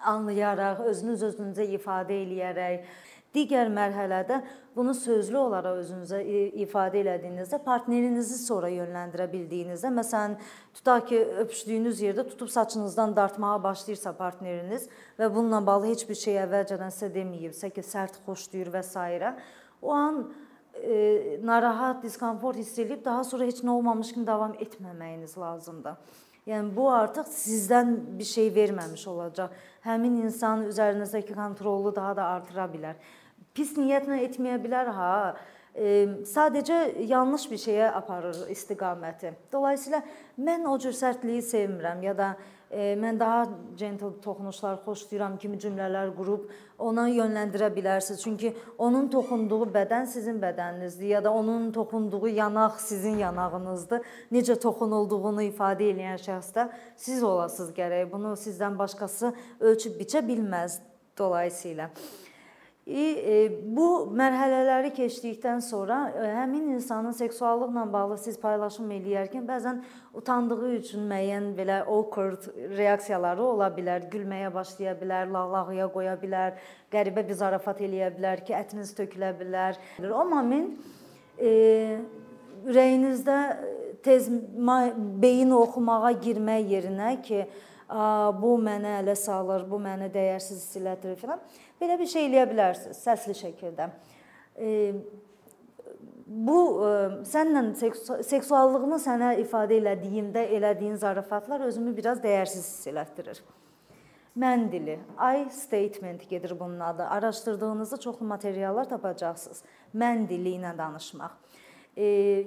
anlayaraq, 0.00 0.84
özünüz 0.90 1.22
özünüzə 1.22 1.66
ifadə 1.76 2.16
eləyərək 2.24 2.84
Digər 3.30 3.68
mərhələdə 3.70 4.40
bunu 4.74 4.90
sözlü 4.98 5.38
olaraq 5.38 5.76
özünüzə 5.84 6.18
ifadə 6.64 6.98
elədiyinizdə 7.04 7.60
partnerinizi 7.62 8.38
sonra 8.42 8.66
yönləndirə 8.72 9.28
bildiyinizdə, 9.30 9.92
məsələn, 9.94 10.34
tutaq 10.74 11.06
ki, 11.12 11.20
öpüşdüyünüz 11.44 12.02
yerdə 12.02 12.24
tutub 12.26 12.50
saçınızdan 12.50 13.14
dartmağa 13.14 13.60
başlayırsa 13.62 14.12
partneriniz 14.18 14.88
və 15.18 15.28
bununla 15.34 15.62
bağlı 15.66 15.92
heç 15.92 16.02
bir 16.08 16.18
şey 16.18 16.40
əvvəlcədən 16.42 16.90
sizə 16.96 17.12
deməyibsə 17.14 17.70
ki, 17.76 17.86
sərt 17.86 18.18
xoşlayır 18.26 18.72
və 18.74 18.82
s. 18.82 19.34
o 19.82 19.92
an 19.94 20.24
e, 20.74 21.38
narahat, 21.42 22.02
diskomfort 22.02 22.58
hiss 22.58 22.78
edib 22.78 23.04
daha 23.04 23.22
sonra 23.24 23.46
heç 23.46 23.62
nə 23.62 23.70
olmamış 23.70 24.12
kimi 24.12 24.26
davam 24.26 24.58
etməməyiniz 24.58 25.38
lazımdır. 25.38 26.02
Yəni 26.48 26.74
bu 26.74 26.90
artıq 26.90 27.28
sizdən 27.30 27.94
bir 28.18 28.24
şey 28.24 28.48
verməmiş 28.54 29.06
olacaq. 29.06 29.52
Həmin 29.84 30.22
insan 30.24 30.64
üzərinizdəki 30.66 31.34
kontrolu 31.36 31.92
daha 31.94 32.16
da 32.16 32.24
artıra 32.34 32.64
bilər 32.72 32.96
pis 33.54 33.74
niyyətlə 33.78 34.20
etməyə 34.28 34.60
bilər 34.62 34.92
ha. 34.96 35.14
E, 35.74 36.06
sadəcə 36.26 37.06
yanlış 37.06 37.46
bir 37.50 37.60
şeyə 37.62 37.90
aparır 37.94 38.48
istiqaməti. 38.50 39.30
Dolayısıyla 39.52 40.02
mən 40.42 40.66
o 40.66 40.78
cür 40.82 40.94
sərtliyi 40.96 41.44
sevmirəm 41.46 42.02
ya 42.02 42.14
da 42.18 42.30
e, 42.70 42.96
mən 42.98 43.20
daha 43.20 43.44
gentle 43.78 44.10
toxunuşlar 44.24 44.80
xoşlayıram 44.84 45.36
kimi 45.38 45.60
cümlələr 45.62 46.10
qurub 46.16 46.48
ona 46.78 47.06
yönləndirə 47.08 47.70
bilərsiniz. 47.76 48.22
Çünki 48.22 48.50
onun 48.78 49.06
toxunduğu 49.14 49.68
bədən 49.76 50.10
sizin 50.10 50.40
bədəninizdir 50.42 51.14
ya 51.14 51.24
da 51.24 51.32
onun 51.32 51.70
toxunduğu 51.72 52.28
yanaq 52.28 52.80
sizin 52.82 53.18
yanağınızdır. 53.22 54.02
Necə 54.32 54.58
toxunulduğunu 54.60 55.46
ifadə 55.52 55.92
edən 55.92 56.18
şəxs 56.18 56.50
də 56.56 56.66
siz 56.96 57.22
olasınız 57.22 57.70
gərək. 57.78 58.10
Bunu 58.12 58.34
sizdən 58.34 58.78
başqası 58.78 59.34
ölçüb 59.60 60.02
biçə 60.02 60.26
bilməz 60.26 60.80
dolayısıyla. 61.18 61.90
E, 61.90 62.29
bu 62.86 63.86
mərhələləri 64.16 64.90
keçdikdən 64.96 65.60
sonra 65.62 65.98
e, 66.16 66.30
həmin 66.34 66.70
insanın 66.74 67.12
seksuallıqla 67.12 67.84
bağlı 67.92 68.16
siz 68.18 68.38
paylaşım 68.40 68.90
eləyərkən 68.96 69.44
bəzən 69.46 69.82
utandığı 70.16 70.70
üçün 70.78 71.04
müəyyən 71.10 71.50
belə 71.58 71.82
awkward 71.84 72.48
reaksiyaları 72.78 73.44
ola 73.44 73.68
bilər. 73.76 74.08
Gülməyə 74.10 74.52
başlaya 74.54 74.96
bilər, 74.98 75.28
lağlağıya 75.30 75.90
qoya 75.92 76.16
bilər, 76.22 76.56
qəribə 76.92 77.26
bir 77.28 77.38
zarafat 77.42 77.84
eləyə 77.84 78.10
bilər 78.16 78.44
ki, 78.46 78.56
ətiniz 78.56 78.94
tökülə 78.96 79.34
bilər. 79.38 79.78
O 80.08 80.24
moment 80.24 80.80
e, 81.38 82.00
ürəyinizdə 82.64 83.40
tez 84.02 84.30
beyin 85.20 85.52
oxumağa 85.52 86.16
girmək 86.24 86.72
yerinə 86.74 87.18
ki, 87.22 87.44
bu 87.90 88.54
mənə 88.62 89.00
ələ 89.00 89.16
salır, 89.18 89.64
bu 89.66 89.80
məni 89.82 90.10
dəyərsiz 90.14 90.60
hiss 90.62 90.78
elədir 90.78 91.16
filan. 91.18 91.40
Belə 91.80 91.98
bir 91.98 92.06
şey 92.10 92.28
eləyə 92.28 92.46
bilərsiniz 92.50 93.00
səsli 93.02 93.34
şəkildə. 93.34 93.88
Bu 96.30 96.58
sənlə 97.26 97.64
seksuallığını 98.28 98.98
sənə 99.02 99.32
ifadə 99.42 99.80
elədiyimdə 99.80 100.44
elədiyin 100.58 101.00
zarafatlar 101.02 101.64
özümü 101.66 101.96
biraz 101.96 102.22
dəyərsiz 102.22 102.68
hiss 102.68 102.92
elətdirir. 102.92 103.42
Mən 104.38 104.68
dili, 104.70 104.94
I 105.18 105.50
statement 105.50 106.28
gedir 106.30 106.54
bunun 106.60 106.80
adı. 106.80 107.02
Araşdırdığınızda 107.02 107.96
çoxlu 107.96 108.26
materiallar 108.26 108.86
tapacaqsınız. 108.88 109.64
Mən 109.94 110.28
dili 110.28 110.54
ilə 110.60 110.70
danışmaq. 110.78 111.34
E, 111.96 112.04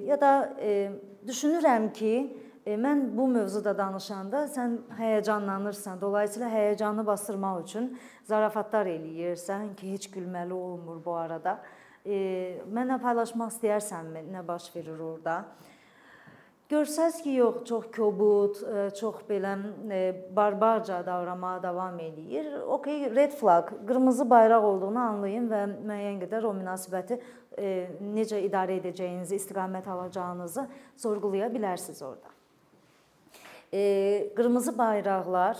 ya 0.07 0.21
da 0.21 0.53
e, 0.61 0.91
düşünürəm 1.27 1.91
ki, 1.93 2.13
E, 2.23 2.52
mən 2.65 3.09
bu 3.17 3.27
mövzuda 3.27 3.73
danışanda 3.77 4.45
sən 4.47 4.77
həyəcanlanırsan. 4.97 5.99
Dolayısıyla 6.01 6.49
həyəcanı 6.49 7.05
basdırmaq 7.05 7.61
üçün 7.63 7.89
zarafatlar 8.23 8.87
eləyirsən 8.87 9.75
ki, 9.75 9.93
heç 9.93 10.09
gülməli 10.13 10.53
olmur 10.53 11.03
bu 11.05 11.15
arada. 11.19 11.59
E, 12.05 12.15
mənlə 12.71 13.01
paylaşmaq 13.03 13.51
istəyirsənmi 13.51 14.25
nə 14.31 14.47
baş 14.47 14.69
verir 14.75 14.99
orada? 14.99 15.43
Görsəz 16.71 17.19
ki, 17.21 17.35
yox, 17.35 17.57
çox 17.67 17.89
kobud, 17.95 18.61
e, 18.63 18.89
çox 18.95 19.25
belə 19.27 19.57
barbarca 20.35 21.01
davranmağa 21.05 21.63
davam 21.63 21.99
eləyir. 21.99 22.61
Okay, 22.77 23.09
red 23.15 23.35
flag, 23.39 23.73
qırmızı 23.87 24.29
bayraq 24.29 24.63
olduğunu 24.63 24.99
anlayın 24.99 25.49
və 25.51 25.65
müəyyən 25.73 26.23
qədər 26.23 26.47
o 26.47 26.53
münasibəti 26.55 27.19
necə 28.15 28.39
idarə 28.47 28.79
edəcəyinizi, 28.79 29.35
istiqamət 29.35 29.89
alacağınızı 29.91 30.67
sorğulaya 30.97 31.51
bilərsiniz 31.53 32.01
orada. 32.01 32.32
Qırmızı 33.73 34.75
bayraqlar 34.77 35.57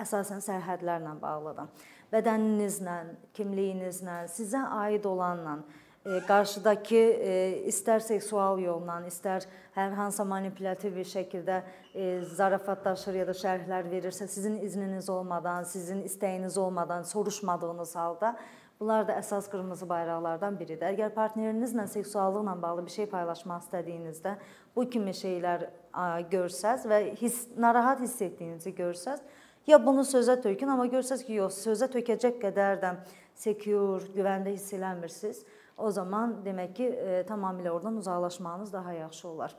əsasən 0.00 0.40
sərhədlərlə 0.40 1.12
bağlıdır. 1.20 1.66
Bədəninizlə, 2.08 2.94
kimliyinizlə, 3.36 4.22
sizə 4.32 4.62
aid 4.78 5.04
olanla 5.04 5.58
qarşıdakı 6.24 7.02
istər 7.68 8.00
seksual 8.00 8.62
yolla, 8.62 9.02
istər 9.10 9.44
hər 9.74 9.92
hansı 9.98 10.24
manipulyativ 10.24 10.94
bir 10.96 11.10
şəkildə 11.10 11.58
zarafatlaşır 12.38 13.18
ya 13.20 13.26
da 13.28 13.34
şərhlər 13.36 13.90
verirsə, 13.92 14.24
sizin 14.24 14.56
izniniz 14.64 15.10
olmadan, 15.12 15.68
sizin 15.68 16.00
istəyiniz 16.08 16.56
olmadan, 16.56 17.02
soruşmadığınız 17.02 17.96
halda 17.96 18.38
Bunlar 18.80 19.08
da 19.08 19.16
əsas 19.18 19.48
qırmızı 19.50 19.88
bayraqlardan 19.90 20.54
biridir. 20.58 20.86
Əgər 20.92 21.10
partnerinizlə 21.16 21.88
seksuallıqla 21.90 22.54
bağlı 22.62 22.84
bir 22.86 22.94
şey 22.94 23.08
paylaşmaq 23.10 23.64
istədiyinizdə 23.64 24.36
bu 24.76 24.84
kimi 24.90 25.10
şeylər 25.18 25.66
görsəz 26.30 26.86
və 26.86 27.00
hiss 27.18 27.48
narahat 27.58 28.04
hiss 28.04 28.22
etdiyinizi 28.22 28.70
görsəz, 28.78 29.22
ya 29.66 29.80
bunu 29.86 30.06
sözə 30.06 30.38
tökün, 30.42 30.70
amma 30.70 30.86
görsəz 30.86 31.26
ki, 31.26 31.40
yox, 31.42 31.58
sözə 31.66 31.90
tökəcək 31.92 32.38
qədər 32.44 32.78
də 32.84 32.94
secure, 33.34 34.12
güvəndə 34.14 34.54
hiss 34.54 34.72
eləmirsiniz, 34.78 35.42
o 35.76 35.90
zaman 35.90 36.38
demək 36.46 36.74
ki, 36.78 36.86
e, 36.88 37.22
tamamilə 37.26 37.74
oradan 37.74 37.98
uzaqlaşmağınız 37.98 38.72
daha 38.72 38.92
yaxşı 38.92 39.28
olar. 39.28 39.58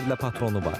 yüzlərlə 0.01 0.17
patronu 0.17 0.61
var. 0.65 0.79